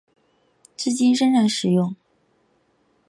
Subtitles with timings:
[0.75, 1.95] 至今仍然使用。